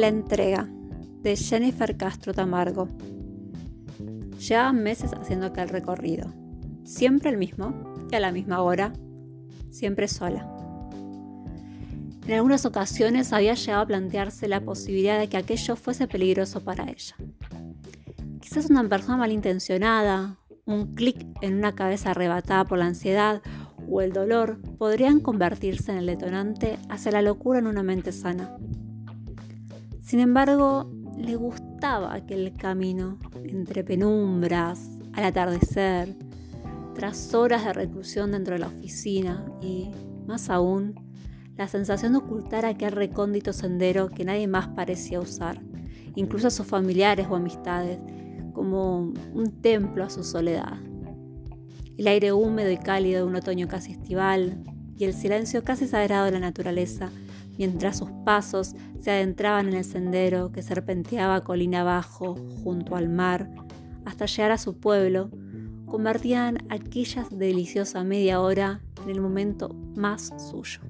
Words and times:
La 0.00 0.08
entrega 0.08 0.66
de 1.20 1.36
Jennifer 1.36 1.94
Castro 1.94 2.32
Tamargo. 2.32 2.88
Llevaban 4.38 4.82
meses 4.82 5.12
haciendo 5.12 5.44
aquel 5.44 5.68
recorrido, 5.68 6.32
siempre 6.84 7.28
el 7.28 7.36
mismo 7.36 7.74
y 8.10 8.14
a 8.14 8.20
la 8.20 8.32
misma 8.32 8.62
hora, 8.62 8.94
siempre 9.70 10.08
sola. 10.08 10.48
En 12.26 12.32
algunas 12.32 12.64
ocasiones 12.64 13.34
había 13.34 13.52
llegado 13.52 13.82
a 13.82 13.86
plantearse 13.86 14.48
la 14.48 14.62
posibilidad 14.62 15.18
de 15.18 15.28
que 15.28 15.36
aquello 15.36 15.76
fuese 15.76 16.08
peligroso 16.08 16.64
para 16.64 16.88
ella. 16.88 17.16
Quizás 18.40 18.70
una 18.70 18.88
persona 18.88 19.18
malintencionada, 19.18 20.38
un 20.64 20.94
clic 20.94 21.26
en 21.42 21.58
una 21.58 21.74
cabeza 21.74 22.12
arrebatada 22.12 22.64
por 22.64 22.78
la 22.78 22.86
ansiedad 22.86 23.42
o 23.86 24.00
el 24.00 24.14
dolor 24.14 24.62
podrían 24.78 25.20
convertirse 25.20 25.92
en 25.92 25.98
el 25.98 26.06
detonante 26.06 26.78
hacia 26.88 27.12
la 27.12 27.20
locura 27.20 27.58
en 27.58 27.66
una 27.66 27.82
mente 27.82 28.12
sana. 28.12 28.56
Sin 30.02 30.20
embargo, 30.20 30.90
le 31.16 31.36
gustaba 31.36 32.14
aquel 32.14 32.54
camino 32.54 33.18
entre 33.44 33.84
penumbras, 33.84 34.88
al 35.12 35.24
atardecer, 35.24 36.16
tras 36.94 37.34
horas 37.34 37.64
de 37.64 37.72
reclusión 37.72 38.32
dentro 38.32 38.54
de 38.54 38.60
la 38.60 38.68
oficina 38.68 39.44
y, 39.60 39.90
más 40.26 40.50
aún, 40.50 40.94
la 41.56 41.68
sensación 41.68 42.12
de 42.12 42.18
ocultar 42.18 42.64
aquel 42.64 42.92
recóndito 42.92 43.52
sendero 43.52 44.08
que 44.08 44.24
nadie 44.24 44.46
más 44.46 44.68
parecía 44.68 45.20
usar, 45.20 45.60
incluso 46.14 46.48
a 46.48 46.50
sus 46.50 46.66
familiares 46.66 47.26
o 47.28 47.36
amistades, 47.36 47.98
como 48.52 49.12
un 49.34 49.60
templo 49.60 50.04
a 50.04 50.10
su 50.10 50.24
soledad. 50.24 50.78
El 51.96 52.06
aire 52.06 52.32
húmedo 52.32 52.70
y 52.70 52.78
cálido 52.78 53.22
de 53.22 53.28
un 53.28 53.36
otoño 53.36 53.68
casi 53.68 53.92
estival 53.92 54.64
y 54.96 55.04
el 55.04 55.12
silencio 55.12 55.62
casi 55.62 55.86
sagrado 55.86 56.24
de 56.24 56.32
la 56.32 56.40
naturaleza 56.40 57.10
mientras 57.60 57.98
sus 57.98 58.10
pasos 58.24 58.74
se 59.02 59.10
adentraban 59.10 59.68
en 59.68 59.74
el 59.74 59.84
sendero 59.84 60.50
que 60.50 60.62
serpenteaba 60.62 61.42
colina 61.42 61.82
abajo 61.82 62.34
junto 62.64 62.96
al 62.96 63.10
mar 63.10 63.50
hasta 64.06 64.24
llegar 64.24 64.52
a 64.52 64.56
su 64.56 64.78
pueblo, 64.78 65.28
convertían 65.84 66.64
aquella 66.70 67.26
deliciosa 67.30 68.02
media 68.02 68.40
hora 68.40 68.80
en 69.04 69.10
el 69.10 69.20
momento 69.20 69.74
más 69.94 70.32
suyo. 70.38 70.80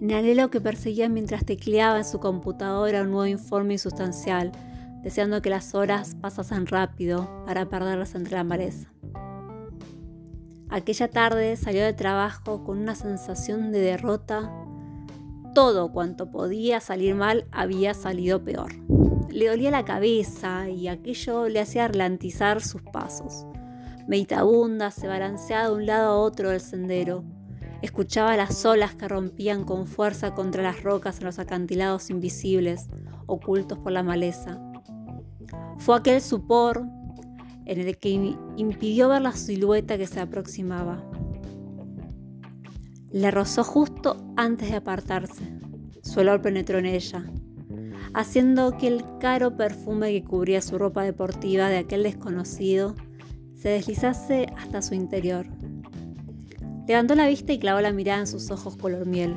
En 0.00 0.12
el 0.12 0.16
anhelo 0.16 0.48
que 0.48 0.60
perseguía 0.60 1.08
mientras 1.08 1.44
tecleaba 1.44 1.98
en 1.98 2.04
su 2.04 2.20
computadora 2.20 3.02
un 3.02 3.10
nuevo 3.10 3.26
informe 3.26 3.74
insustancial, 3.74 4.52
deseando 5.02 5.42
que 5.42 5.50
las 5.50 5.74
horas 5.74 6.14
pasasen 6.20 6.68
rápido 6.68 7.42
para 7.44 7.68
perderlas 7.68 8.14
entre 8.14 8.36
la 8.36 8.44
maleza. 8.44 8.92
Aquella 10.68 11.08
tarde 11.08 11.56
salió 11.56 11.82
de 11.82 11.94
trabajo 11.94 12.62
con 12.62 12.78
una 12.78 12.94
sensación 12.94 13.72
de 13.72 13.80
derrota 13.80 14.52
todo 15.56 15.90
cuanto 15.90 16.30
podía 16.30 16.80
salir 16.80 17.14
mal 17.14 17.46
había 17.50 17.94
salido 17.94 18.44
peor. 18.44 18.74
Le 19.30 19.48
dolía 19.48 19.70
la 19.70 19.86
cabeza 19.86 20.68
y 20.68 20.86
aquello 20.86 21.48
le 21.48 21.60
hacía 21.60 21.88
ralentizar 21.88 22.60
sus 22.60 22.82
pasos. 22.82 23.46
Meditabunda 24.06 24.90
se 24.90 25.08
balanceaba 25.08 25.68
de 25.68 25.74
un 25.74 25.86
lado 25.86 26.10
a 26.10 26.18
otro 26.18 26.50
del 26.50 26.60
sendero. 26.60 27.24
Escuchaba 27.80 28.36
las 28.36 28.66
olas 28.66 28.96
que 28.96 29.08
rompían 29.08 29.64
con 29.64 29.86
fuerza 29.86 30.34
contra 30.34 30.62
las 30.62 30.82
rocas 30.82 31.20
en 31.20 31.24
los 31.24 31.38
acantilados 31.38 32.10
invisibles, 32.10 32.90
ocultos 33.24 33.78
por 33.78 33.92
la 33.92 34.02
maleza. 34.02 34.60
Fue 35.78 35.96
aquel 35.96 36.20
supor 36.20 36.84
en 37.64 37.80
el 37.80 37.96
que 37.96 38.10
impidió 38.58 39.08
ver 39.08 39.22
la 39.22 39.32
silueta 39.32 39.96
que 39.96 40.06
se 40.06 40.20
aproximaba. 40.20 41.02
Le 43.16 43.30
rozó 43.30 43.64
justo 43.64 44.18
antes 44.36 44.68
de 44.68 44.76
apartarse. 44.76 45.42
Su 46.02 46.20
olor 46.20 46.42
penetró 46.42 46.76
en 46.76 46.84
ella, 46.84 47.24
haciendo 48.12 48.76
que 48.76 48.88
el 48.88 49.06
caro 49.18 49.56
perfume 49.56 50.12
que 50.12 50.22
cubría 50.22 50.60
su 50.60 50.76
ropa 50.76 51.02
deportiva 51.02 51.70
de 51.70 51.78
aquel 51.78 52.02
desconocido 52.02 52.94
se 53.54 53.70
deslizase 53.70 54.48
hasta 54.58 54.82
su 54.82 54.92
interior. 54.92 55.46
Levantó 56.86 57.14
la 57.14 57.26
vista 57.26 57.54
y 57.54 57.58
clavó 57.58 57.80
la 57.80 57.90
mirada 57.90 58.20
en 58.20 58.26
sus 58.26 58.50
ojos 58.50 58.76
color 58.76 59.06
miel. 59.06 59.34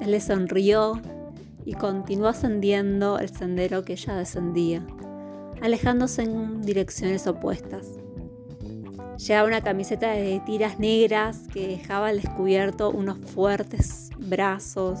Él 0.00 0.10
le 0.10 0.20
sonrió 0.20 1.00
y 1.64 1.74
continuó 1.74 2.26
ascendiendo 2.26 3.20
el 3.20 3.28
sendero 3.28 3.84
que 3.84 3.92
ella 3.92 4.16
descendía, 4.16 4.84
alejándose 5.62 6.22
en 6.22 6.62
direcciones 6.62 7.28
opuestas. 7.28 7.97
Llevaba 9.18 9.48
una 9.48 9.62
camiseta 9.62 10.12
de 10.12 10.40
tiras 10.46 10.78
negras 10.78 11.40
que 11.52 11.66
dejaba 11.66 12.08
al 12.08 12.22
descubierto 12.22 12.90
unos 12.90 13.18
fuertes 13.18 14.10
brazos 14.16 15.00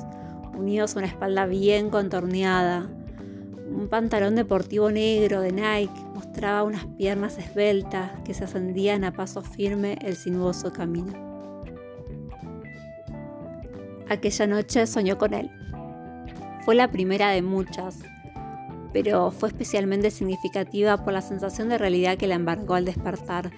unidos 0.56 0.96
a 0.96 0.98
una 0.98 1.06
espalda 1.06 1.46
bien 1.46 1.88
contorneada. 1.88 2.90
Un 3.70 3.86
pantalón 3.88 4.34
deportivo 4.34 4.90
negro 4.90 5.40
de 5.40 5.52
Nike 5.52 6.02
mostraba 6.14 6.64
unas 6.64 6.84
piernas 6.86 7.38
esbeltas 7.38 8.10
que 8.24 8.34
se 8.34 8.42
ascendían 8.42 9.04
a 9.04 9.12
paso 9.12 9.40
firme 9.42 9.96
el 10.02 10.16
sinuoso 10.16 10.72
camino. 10.72 11.12
Aquella 14.08 14.48
noche 14.48 14.86
soñó 14.88 15.16
con 15.16 15.32
él. 15.32 15.48
Fue 16.64 16.74
la 16.74 16.90
primera 16.90 17.30
de 17.30 17.42
muchas, 17.42 18.00
pero 18.92 19.30
fue 19.30 19.50
especialmente 19.50 20.10
significativa 20.10 21.04
por 21.04 21.12
la 21.12 21.20
sensación 21.20 21.68
de 21.68 21.78
realidad 21.78 22.16
que 22.18 22.26
la 22.26 22.34
embargó 22.34 22.74
al 22.74 22.84
despertar, 22.84 23.50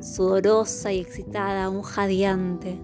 sudorosa 0.00 0.92
y 0.92 1.00
excitada, 1.00 1.64
aún 1.64 1.82
jadeante, 1.82 2.78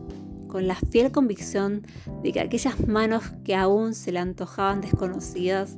con 0.48 0.66
la 0.66 0.76
fiel 0.76 1.10
convicción 1.10 1.82
de 2.22 2.32
que 2.32 2.40
aquellas 2.40 2.86
manos 2.86 3.24
que 3.44 3.54
aún 3.56 3.94
se 3.94 4.12
le 4.12 4.20
antojaban 4.20 4.80
desconocidas 4.80 5.76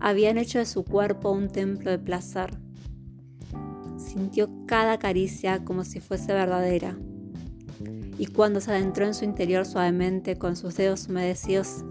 habían 0.00 0.38
hecho 0.38 0.58
de 0.58 0.66
su 0.66 0.84
cuerpo 0.84 1.30
un 1.30 1.48
templo 1.48 1.90
de 1.90 1.98
placer. 1.98 2.50
Sintió 3.98 4.48
cada 4.66 4.98
caricia 4.98 5.64
como 5.64 5.84
si 5.84 6.00
fuese 6.00 6.32
verdadera. 6.32 6.96
Y 8.18 8.26
cuando 8.26 8.60
se 8.60 8.72
adentró 8.72 9.06
en 9.06 9.14
su 9.14 9.24
interior 9.24 9.66
suavemente 9.66 10.36
con 10.36 10.56
sus 10.56 10.76
dedos 10.76 11.08
humedecidos, 11.08 11.84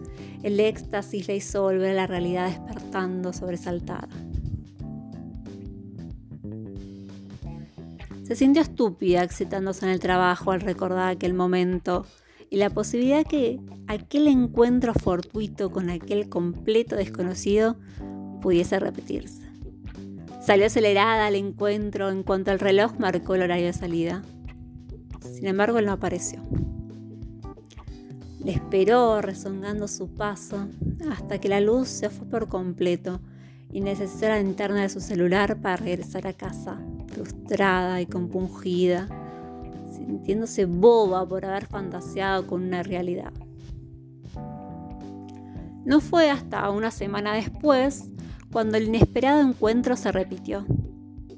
el 0.44 0.60
éxtasis 0.60 1.28
le 1.28 1.38
hizo 1.38 1.62
volver 1.62 1.92
a 1.92 2.02
la 2.02 2.08
realidad 2.08 2.50
despertando 2.50 3.32
sobresaltada. 3.32 4.10
Se 8.28 8.36
sintió 8.36 8.62
estúpida 8.62 9.24
excitándose 9.24 9.86
en 9.86 9.92
el 9.92 10.02
trabajo 10.02 10.52
al 10.52 10.60
recordar 10.60 11.08
aquel 11.08 11.34
momento 11.34 12.06
y 12.50 12.58
la 12.58 12.70
posibilidad 12.70 13.26
que 13.26 13.62
aquel 13.88 14.28
encuentro 14.28 14.94
fortuito 14.94 15.72
con 15.72 15.90
aquel 15.90 16.28
completo 16.28 16.98
desconocido 16.98 17.78
pudiese 18.42 18.82
repetirse. 18.82 19.44
Salió 20.46 20.66
acelerada 20.66 21.26
al 21.26 21.36
encuentro 21.36 22.10
en 22.10 22.24
cuanto 22.24 22.52
el 22.52 22.60
reloj 22.60 23.00
marcó 23.00 23.36
el 23.36 23.44
horario 23.44 23.68
de 23.68 23.74
salida. 23.74 24.24
Sin 25.22 25.48
embargo, 25.48 25.78
él 25.80 25.86
no 25.86 25.94
apareció. 25.94 26.44
Le 28.44 28.52
esperó 28.52 29.22
rezongando 29.22 29.88
su 29.88 30.14
paso 30.14 30.68
hasta 31.10 31.40
que 31.40 31.48
la 31.48 31.62
luz 31.62 31.88
se 31.88 32.10
fue 32.10 32.28
por 32.28 32.50
completo 32.50 33.22
y 33.72 33.80
necesitó 33.80 34.28
la 34.28 34.42
linterna 34.42 34.82
de 34.82 34.90
su 34.90 35.00
celular 35.00 35.62
para 35.62 35.78
regresar 35.78 36.28
a 36.28 36.34
casa 36.34 36.82
frustrada 37.18 38.02
y 38.02 38.06
compungida, 38.06 39.08
sintiéndose 39.92 40.66
boba 40.66 41.28
por 41.28 41.46
haber 41.46 41.66
fantaseado 41.66 42.46
con 42.48 42.64
una 42.64 42.84
realidad. 42.84 43.34
No 45.86 46.02
fue 46.02 46.30
hasta 46.30 46.70
una 46.70 46.92
semana 46.92 47.34
después 47.34 48.10
cuando 48.52 48.78
el 48.78 48.88
inesperado 48.88 49.42
encuentro 49.42 49.96
se 49.96 50.12
repitió. 50.12 50.66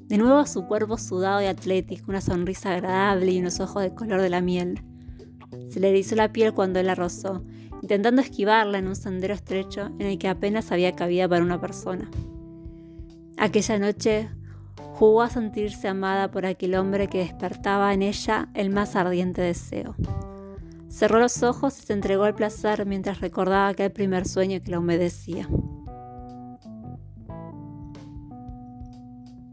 De 0.08 0.18
nuevo 0.18 0.44
su 0.46 0.66
cuerpo 0.66 0.98
sudado 0.98 1.40
y 1.40 1.46
atlético, 1.46 2.06
una 2.08 2.20
sonrisa 2.20 2.74
agradable 2.74 3.30
y 3.30 3.38
unos 3.38 3.60
ojos 3.60 3.82
de 3.82 3.94
color 3.94 4.20
de 4.20 4.30
la 4.30 4.40
miel. 4.40 4.82
Se 5.68 5.78
le 5.78 5.90
erizó 5.90 6.16
la 6.16 6.32
piel 6.32 6.52
cuando 6.52 6.80
él 6.80 6.86
la 6.86 6.96
rozó, 6.96 7.44
intentando 7.80 8.20
esquivarla 8.20 8.78
en 8.78 8.88
un 8.88 8.96
sendero 8.96 9.34
estrecho 9.34 9.86
en 9.98 10.06
el 10.06 10.18
que 10.18 10.28
apenas 10.28 10.72
había 10.72 10.96
cabida 10.96 11.28
para 11.28 11.44
una 11.44 11.60
persona. 11.60 12.10
Aquella 13.36 13.78
noche 13.78 14.28
jugó 15.00 15.22
a 15.22 15.30
sentirse 15.30 15.88
amada 15.88 16.30
por 16.30 16.44
aquel 16.44 16.74
hombre 16.74 17.08
que 17.08 17.20
despertaba 17.20 17.94
en 17.94 18.02
ella 18.02 18.50
el 18.52 18.68
más 18.68 18.96
ardiente 18.96 19.40
deseo. 19.40 19.94
Cerró 20.90 21.18
los 21.18 21.42
ojos 21.42 21.78
y 21.78 21.86
se 21.86 21.94
entregó 21.94 22.24
al 22.24 22.34
placer 22.34 22.84
mientras 22.84 23.22
recordaba 23.22 23.68
aquel 23.68 23.90
primer 23.92 24.28
sueño 24.28 24.60
que 24.62 24.70
la 24.70 24.78
humedecía. 24.78 25.48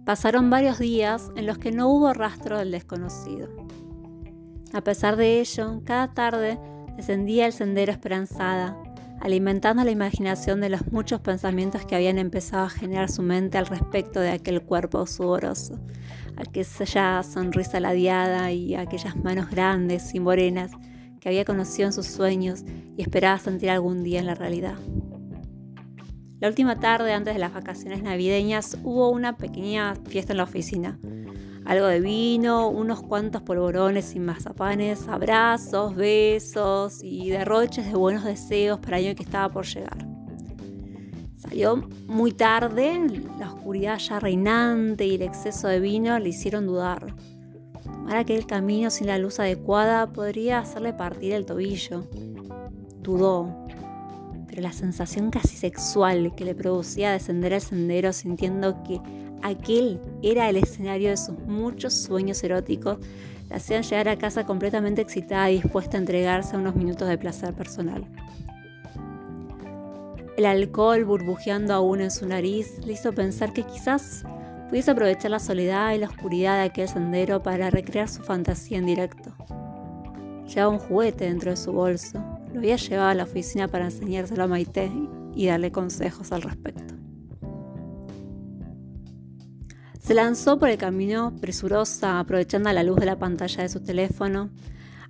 Pasaron 0.03 0.49
varios 0.49 0.79
días 0.79 1.31
en 1.37 1.45
los 1.45 1.57
que 1.57 1.71
no 1.71 1.87
hubo 1.87 2.11
rastro 2.11 2.57
del 2.57 2.71
desconocido. 2.71 3.47
A 4.73 4.81
pesar 4.81 5.15
de 5.15 5.39
ello, 5.39 5.81
cada 5.85 6.13
tarde 6.13 6.59
descendía 6.97 7.45
el 7.45 7.53
sendero 7.53 7.93
esperanzada, 7.93 8.77
alimentando 9.19 9.83
la 9.83 9.91
imaginación 9.91 10.61
de 10.61 10.69
los 10.69 10.91
muchos 10.91 11.19
pensamientos 11.21 11.85
que 11.85 11.95
habían 11.95 12.17
empezado 12.17 12.65
a 12.65 12.69
generar 12.69 13.09
su 13.09 13.21
mente 13.21 13.57
al 13.57 13.65
respecto 13.65 14.19
de 14.19 14.31
aquel 14.31 14.61
cuerpo 14.61 15.05
sudoroso, 15.05 15.79
aquella 16.35 17.23
sonrisa 17.23 17.79
ladeada 17.79 18.51
y 18.51 18.75
aquellas 18.75 19.15
manos 19.15 19.49
grandes 19.49 20.13
y 20.13 20.19
morenas 20.19 20.71
que 21.19 21.29
había 21.29 21.45
conocido 21.45 21.87
en 21.87 21.93
sus 21.93 22.05
sueños 22.05 22.63
y 22.95 23.01
esperaba 23.01 23.39
sentir 23.39 23.69
algún 23.69 24.03
día 24.03 24.19
en 24.19 24.27
la 24.27 24.35
realidad. 24.35 24.75
La 26.39 26.47
última 26.47 26.79
tarde 26.79 27.13
antes 27.13 27.33
de 27.33 27.39
las 27.39 27.53
vacaciones 27.53 28.03
navideñas 28.03 28.77
hubo 28.83 29.09
una 29.09 29.37
pequeña 29.37 29.95
fiesta 30.07 30.33
en 30.33 30.37
la 30.37 30.43
oficina. 30.43 30.99
Algo 31.67 31.87
de 31.87 31.99
vino, 31.99 32.69
unos 32.69 33.03
cuantos 33.03 33.41
polvorones 33.41 34.15
y 34.15 34.21
mazapanes, 34.21 35.09
abrazos, 35.09 35.97
besos 35.97 37.03
y 37.03 37.29
derroches 37.29 37.87
de 37.87 37.93
buenos 37.93 38.23
deseos 38.23 38.79
para 38.79 38.99
el 38.99 39.07
año 39.07 39.15
que 39.15 39.23
estaba 39.23 39.49
por 39.49 39.65
llegar. 39.65 39.97
Salió 41.35 41.85
muy 42.07 42.31
tarde, 42.31 43.21
la 43.37 43.51
oscuridad 43.51 43.99
ya 43.99 44.17
reinante 44.17 45.05
y 45.05 45.15
el 45.15 45.23
exceso 45.23 45.67
de 45.67 45.81
vino 45.81 46.17
le 46.19 46.29
hicieron 46.29 46.67
dudar. 46.67 47.13
Ahora 48.05 48.23
que 48.23 48.37
el 48.37 48.45
camino 48.45 48.89
sin 48.89 49.07
la 49.07 49.17
luz 49.17 49.41
adecuada 49.41 50.07
podría 50.13 50.59
hacerle 50.59 50.93
partir 50.93 51.33
el 51.33 51.45
tobillo. 51.45 52.07
Dudó, 53.01 53.67
la 54.55 54.71
sensación 54.71 55.31
casi 55.31 55.57
sexual 55.57 56.33
que 56.33 56.45
le 56.45 56.55
producía 56.55 57.11
descender 57.11 57.51
el 57.51 57.61
sendero 57.61 58.13
sintiendo 58.13 58.81
que 58.83 59.01
aquel 59.41 59.99
era 60.21 60.49
el 60.49 60.57
escenario 60.57 61.09
de 61.09 61.17
sus 61.17 61.37
muchos 61.39 61.93
sueños 61.93 62.43
eróticos, 62.43 62.97
le 63.49 63.55
hacían 63.55 63.83
llegar 63.83 64.09
a 64.09 64.17
casa 64.17 64.45
completamente 64.45 65.01
excitada 65.01 65.49
y 65.49 65.61
dispuesta 65.61 65.97
a 65.97 65.99
entregarse 65.99 66.55
a 66.55 66.59
unos 66.59 66.75
minutos 66.75 67.07
de 67.07 67.17
placer 67.17 67.53
personal. 67.53 68.05
El 70.37 70.45
alcohol 70.45 71.03
burbujeando 71.03 71.73
aún 71.73 72.01
en 72.01 72.11
su 72.11 72.27
nariz 72.27 72.79
le 72.85 72.93
hizo 72.93 73.13
pensar 73.13 73.53
que 73.53 73.63
quizás 73.63 74.23
pudiese 74.69 74.91
aprovechar 74.91 75.31
la 75.31 75.39
soledad 75.39 75.93
y 75.93 75.97
la 75.97 76.07
oscuridad 76.07 76.57
de 76.57 76.65
aquel 76.65 76.87
sendero 76.87 77.41
para 77.41 77.69
recrear 77.69 78.07
su 78.07 78.21
fantasía 78.21 78.77
en 78.77 78.85
directo. 78.85 79.31
Llevaba 80.47 80.73
un 80.73 80.79
juguete 80.79 81.25
dentro 81.25 81.51
de 81.51 81.57
su 81.57 81.71
bolso, 81.71 82.23
lo 82.53 82.59
había 82.59 82.75
llevado 82.75 83.09
a 83.09 83.15
la 83.15 83.23
oficina 83.23 83.67
para 83.67 83.85
enseñárselo 83.85 84.43
a 84.43 84.47
Maite 84.47 84.91
y 85.35 85.47
darle 85.47 85.71
consejos 85.71 86.31
al 86.31 86.43
respecto. 86.43 86.96
Se 90.07 90.13
lanzó 90.13 90.57
por 90.57 90.69
el 90.69 90.77
camino 90.77 91.33
presurosa, 91.41 92.21
aprovechando 92.21 92.71
la 92.71 92.81
luz 92.81 92.95
de 92.95 93.05
la 93.05 93.19
pantalla 93.19 93.63
de 93.63 93.67
su 93.67 93.81
teléfono, 93.81 94.51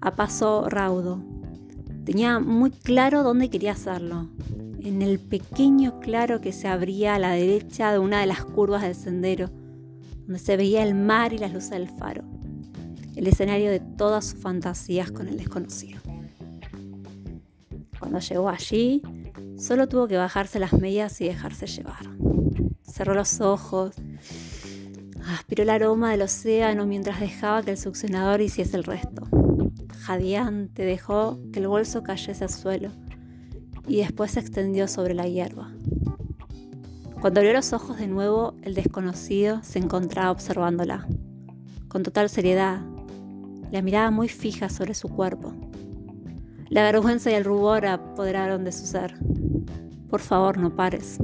a 0.01 0.15
paso 0.15 0.67
raudo. 0.69 1.23
Tenía 2.03 2.39
muy 2.39 2.71
claro 2.71 3.21
dónde 3.21 3.51
quería 3.51 3.73
hacerlo, 3.73 4.27
en 4.79 5.03
el 5.03 5.19
pequeño 5.19 5.99
claro 5.99 6.41
que 6.41 6.51
se 6.51 6.67
abría 6.67 7.13
a 7.13 7.19
la 7.19 7.33
derecha 7.33 7.91
de 7.91 7.99
una 7.99 8.21
de 8.21 8.25
las 8.25 8.43
curvas 8.43 8.81
del 8.81 8.95
sendero, 8.95 9.51
donde 10.25 10.39
se 10.39 10.57
veía 10.57 10.81
el 10.81 10.95
mar 10.95 11.31
y 11.31 11.37
las 11.37 11.53
luces 11.53 11.69
del 11.69 11.89
faro, 11.89 12.23
el 13.15 13.27
escenario 13.27 13.69
de 13.69 13.79
todas 13.79 14.25
sus 14.25 14.39
fantasías 14.41 15.11
con 15.11 15.27
el 15.27 15.37
desconocido. 15.37 16.01
Cuando 17.99 18.17
llegó 18.17 18.49
allí, 18.49 19.03
solo 19.59 19.87
tuvo 19.87 20.07
que 20.07 20.17
bajarse 20.17 20.57
las 20.57 20.73
medias 20.73 21.21
y 21.21 21.27
dejarse 21.27 21.67
llevar. 21.67 22.09
Cerró 22.81 23.13
los 23.13 23.41
ojos, 23.41 23.93
aspiró 25.33 25.63
el 25.63 25.69
aroma 25.69 26.11
del 26.11 26.21
océano 26.21 26.85
mientras 26.85 27.19
dejaba 27.19 27.63
que 27.63 27.71
el 27.71 27.77
succionador 27.77 28.41
hiciese 28.41 28.77
el 28.77 28.83
resto. 28.83 29.27
Jadeante 29.99 30.85
dejó 30.85 31.39
que 31.51 31.59
el 31.59 31.67
bolso 31.67 32.03
cayese 32.03 32.43
al 32.43 32.49
suelo 32.49 32.91
y 33.87 33.97
después 33.97 34.31
se 34.31 34.39
extendió 34.39 34.87
sobre 34.87 35.13
la 35.13 35.27
hierba. 35.27 35.71
Cuando 37.19 37.39
abrió 37.39 37.53
los 37.53 37.73
ojos 37.73 37.97
de 37.97 38.07
nuevo, 38.07 38.53
el 38.61 38.73
desconocido 38.73 39.61
se 39.63 39.79
encontraba 39.79 40.31
observándola, 40.31 41.07
con 41.87 42.03
total 42.03 42.29
seriedad, 42.29 42.81
la 43.71 43.81
mirada 43.81 44.11
muy 44.11 44.29
fija 44.29 44.69
sobre 44.69 44.93
su 44.93 45.09
cuerpo. 45.09 45.53
La 46.69 46.83
vergüenza 46.83 47.31
y 47.31 47.33
el 47.33 47.45
rubor 47.45 47.85
apoderaron 47.85 48.63
de 48.63 48.71
su 48.71 48.85
ser. 48.85 49.15
Por 50.09 50.21
favor, 50.21 50.57
no 50.57 50.75
pares, 50.75 51.17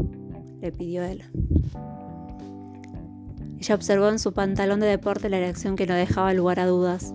le 0.62 0.72
pidió 0.72 1.04
él. 1.04 1.24
Ella 3.64 3.76
observó 3.76 4.10
en 4.10 4.20
su 4.20 4.34
pantalón 4.34 4.82
de 4.82 4.88
deporte 4.88 5.30
la 5.30 5.40
reacción 5.40 5.78
que 5.78 5.88
no 5.88 5.94
dejaba 5.94 6.34
lugar 6.34 6.60
a 6.60 6.66
dudas. 6.66 7.14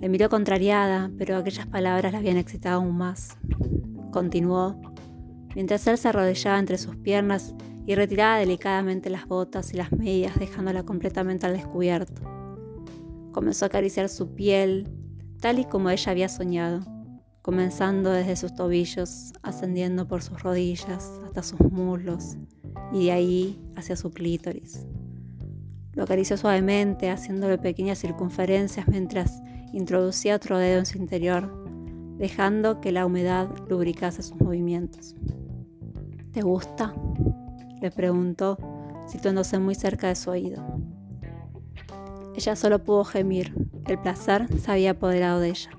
Le 0.00 0.08
miró 0.08 0.28
contrariada, 0.28 1.12
pero 1.16 1.36
aquellas 1.36 1.68
palabras 1.68 2.10
la 2.10 2.18
habían 2.18 2.36
excitado 2.36 2.80
aún 2.80 2.96
más. 2.96 3.36
Continuó, 4.10 4.80
mientras 5.54 5.86
él 5.86 5.98
se 5.98 6.08
arrodillaba 6.08 6.58
entre 6.58 6.78
sus 6.78 6.96
piernas 6.96 7.54
y 7.86 7.94
retiraba 7.94 8.38
delicadamente 8.38 9.08
las 9.08 9.28
botas 9.28 9.72
y 9.72 9.76
las 9.76 9.92
medias, 9.92 10.34
dejándola 10.34 10.82
completamente 10.82 11.46
al 11.46 11.52
descubierto. 11.52 12.22
Comenzó 13.30 13.64
a 13.64 13.68
acariciar 13.68 14.08
su 14.08 14.34
piel, 14.34 14.88
tal 15.40 15.60
y 15.60 15.64
como 15.64 15.90
ella 15.90 16.10
había 16.10 16.28
soñado 16.28 16.80
comenzando 17.42 18.10
desde 18.10 18.36
sus 18.36 18.54
tobillos, 18.54 19.32
ascendiendo 19.42 20.06
por 20.06 20.22
sus 20.22 20.42
rodillas 20.42 21.12
hasta 21.24 21.42
sus 21.42 21.60
muslos 21.60 22.36
y 22.92 23.06
de 23.06 23.12
ahí 23.12 23.60
hacia 23.76 23.96
su 23.96 24.10
clítoris. 24.12 24.86
Lo 25.94 26.04
acarició 26.04 26.36
suavemente, 26.36 27.10
haciéndole 27.10 27.58
pequeñas 27.58 27.98
circunferencias 27.98 28.88
mientras 28.88 29.42
introducía 29.72 30.36
otro 30.36 30.58
dedo 30.58 30.78
en 30.78 30.86
su 30.86 30.98
interior, 30.98 31.52
dejando 32.16 32.80
que 32.80 32.92
la 32.92 33.04
humedad 33.04 33.48
lubricase 33.68 34.22
sus 34.22 34.40
movimientos. 34.40 35.14
¿Te 36.32 36.40
gusta? 36.42 36.94
le 37.80 37.90
preguntó, 37.90 38.58
situándose 39.06 39.58
muy 39.58 39.74
cerca 39.74 40.08
de 40.08 40.14
su 40.14 40.30
oído. 40.30 40.64
Ella 42.36 42.56
solo 42.56 42.82
pudo 42.84 43.04
gemir, 43.04 43.52
el 43.86 43.98
placer 43.98 44.46
se 44.58 44.70
había 44.70 44.92
apoderado 44.92 45.40
de 45.40 45.50
ella. 45.50 45.70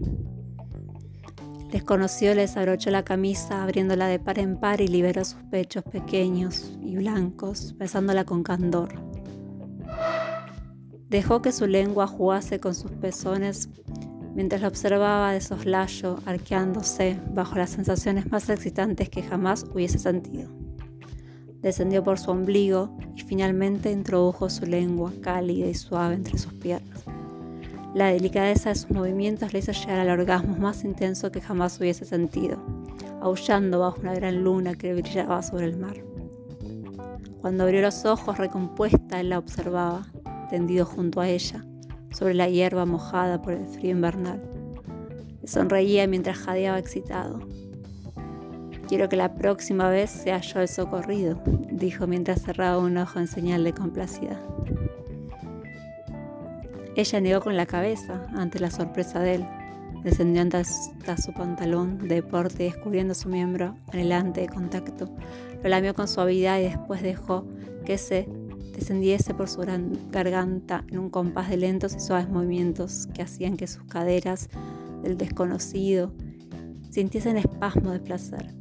Desconocido 1.71 2.36
les 2.36 2.56
abrochó 2.56 2.92
la 2.92 3.04
camisa, 3.04 3.63
abriéndola 3.63 4.07
de 4.07 4.19
par 4.19 4.38
en 4.38 4.60
par 4.60 4.80
y 4.81 4.88
liberó 4.88 5.25
sus 5.25 5.42
pechos 5.44 5.83
pequeños 5.83 6.77
y 6.83 6.98
blancos, 6.98 7.75
besándola 7.80 8.25
con 8.25 8.44
candor. 8.44 8.94
Dejó 11.13 11.44
que 11.44 11.51
su 11.51 11.68
lengua 11.68 12.07
jugase 12.07 12.60
con 12.60 12.74
sus 12.74 12.89
pezones 12.89 13.69
mientras 14.33 14.63
la 14.63 14.68
observaba 14.68 15.31
de 15.31 15.42
soslayo, 15.42 16.18
arqueándose 16.25 17.19
bajo 17.36 17.54
las 17.56 17.69
sensaciones 17.69 18.31
más 18.31 18.50
excitantes 18.50 19.10
que 19.10 19.21
jamás 19.21 19.63
hubiese 19.71 20.00
sentido. 20.00 20.50
Descendió 21.62 22.04
por 22.04 22.18
su 22.18 22.31
ombligo 22.31 22.98
y 23.15 23.21
finalmente 23.21 23.92
introdujo 23.92 24.50
su 24.50 24.65
lengua 24.65 25.13
cálida 25.21 25.68
y 25.68 25.75
suave 25.75 26.15
entre 26.15 26.39
sus 26.39 26.51
piernas. 26.54 27.04
La 27.94 28.07
delicadeza 28.07 28.69
de 28.69 28.75
sus 28.75 28.89
movimientos 28.89 29.54
le 29.54 29.60
hizo 29.60 29.71
llegar 29.71 30.00
al 30.00 30.19
orgasmo 30.19 30.57
más 30.57 30.83
intenso 30.83 31.31
que 31.31 31.42
jamás 31.42 31.80
hubiese 31.80 32.06
sentido, 32.06 32.57
aullando 33.22 33.82
bajo 33.82 34.01
una 34.01 34.15
gran 34.15 34.43
luna 34.43 34.74
que 34.74 34.96
brillaba 34.96 35.43
sobre 35.43 35.65
el 35.67 35.77
mar. 35.77 36.03
Cuando 37.39 37.65
abrió 37.65 37.84
los 37.84 38.03
ojos 38.03 38.39
recompuesta, 38.39 39.20
él 39.20 39.29
la 39.29 39.38
observaba, 39.38 40.08
tendido 40.50 40.85
junto 40.85 41.21
a 41.21 41.29
ella, 41.29 41.65
sobre 42.12 42.33
la 42.33 42.50
hierba 42.50 42.85
mojada 42.85 43.41
por 43.41 43.53
el 43.53 43.65
frío 43.67 43.91
invernal. 43.91 44.41
Sonreía 45.45 46.07
mientras 46.07 46.38
jadeaba 46.38 46.79
excitado. 46.79 47.41
Quiero 48.88 49.09
que 49.09 49.15
la 49.15 49.35
próxima 49.35 49.89
vez 49.89 50.09
sea 50.09 50.39
yo 50.39 50.59
el 50.59 50.67
socorrido, 50.67 51.41
dijo 51.71 52.07
mientras 52.07 52.43
cerraba 52.43 52.77
un 52.77 52.97
ojo 52.97 53.19
en 53.19 53.27
señal 53.27 53.63
de 53.63 53.73
complacidad. 53.73 54.39
Ella 56.95 57.21
negó 57.21 57.41
con 57.41 57.57
la 57.57 57.65
cabeza 57.65 58.27
ante 58.35 58.59
la 58.59 58.69
sorpresa 58.69 59.19
de 59.19 59.35
él. 59.35 59.47
Descendió 60.03 60.43
hasta 60.53 61.17
su 61.17 61.33
pantalón 61.33 61.97
de 61.97 62.15
deporte 62.15 62.63
descubriendo 62.63 63.13
su 63.13 63.29
miembro 63.29 63.75
anhelante 63.91 64.41
de 64.41 64.50
contacto. 64.50 65.09
Lo 65.63 65.69
lamió 65.69 65.95
con 65.95 66.07
suavidad 66.07 66.59
y 66.59 66.63
después 66.63 67.01
dejó 67.01 67.47
que 67.85 67.97
se 67.97 68.27
descendiese 68.74 69.34
por 69.34 69.48
su 69.48 69.62
gran 69.62 69.98
garganta 70.12 70.84
en 70.89 71.00
un 71.00 71.10
compás 71.10 71.50
de 71.50 71.58
lentos 71.58 71.96
y 71.96 72.00
suaves 72.00 72.30
movimientos 72.30 73.08
que 73.13 73.22
hacían 73.22 73.56
que 73.56 73.68
sus 73.68 73.84
caderas 73.84 74.50
del 75.01 75.18
desconocido 75.18 76.13
sintiesen 76.89 77.38
espasmo 77.38 77.92
de 77.92 78.00
placer. 78.00 78.53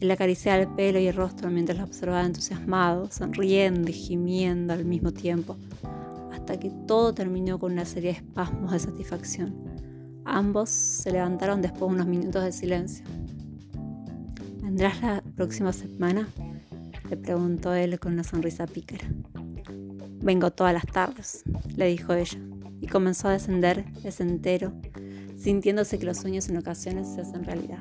Él 0.00 0.10
acariciaba 0.10 0.60
el 0.60 0.68
pelo 0.68 0.98
y 0.98 1.06
el 1.06 1.16
rostro 1.16 1.50
mientras 1.50 1.78
la 1.78 1.84
observaba 1.84 2.26
entusiasmado, 2.26 3.10
sonriendo 3.10 3.90
y 3.90 3.94
gimiendo 3.94 4.74
al 4.74 4.84
mismo 4.84 5.12
tiempo 5.12 5.56
hasta 6.32 6.60
que 6.60 6.70
todo 6.86 7.14
terminó 7.14 7.58
con 7.58 7.72
una 7.72 7.84
serie 7.84 8.12
de 8.12 8.18
espasmos 8.18 8.72
de 8.72 8.78
satisfacción. 8.78 9.54
Ambos 10.24 10.70
se 10.70 11.10
levantaron 11.10 11.62
después 11.62 11.90
de 11.90 11.96
unos 11.96 12.06
minutos 12.06 12.44
de 12.44 12.52
silencio. 12.52 13.04
¿Vendrás 14.62 15.00
la 15.02 15.22
próxima 15.34 15.72
semana? 15.72 16.28
le 17.08 17.16
preguntó 17.16 17.72
él 17.74 17.98
con 17.98 18.12
una 18.12 18.24
sonrisa 18.24 18.66
pícara. 18.66 19.06
Vengo 20.26 20.50
todas 20.50 20.74
las 20.74 20.86
tardes, 20.86 21.44
le 21.76 21.86
dijo 21.86 22.12
ella, 22.12 22.40
y 22.80 22.88
comenzó 22.88 23.28
a 23.28 23.32
descender 23.34 23.84
ese 24.02 24.24
entero, 24.24 24.72
sintiéndose 25.36 26.00
que 26.00 26.04
los 26.04 26.16
sueños 26.16 26.48
en 26.48 26.56
ocasiones 26.56 27.06
se 27.14 27.20
hacen 27.20 27.44
realidad. 27.44 27.78